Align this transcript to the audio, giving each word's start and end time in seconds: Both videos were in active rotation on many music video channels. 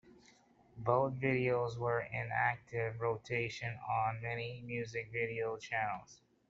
Both 0.77 1.13
videos 1.19 1.77
were 1.77 1.99
in 2.01 2.31
active 2.33 2.99
rotation 2.99 3.77
on 3.87 4.19
many 4.23 4.59
music 4.65 5.11
video 5.11 5.57
channels. 5.57 6.21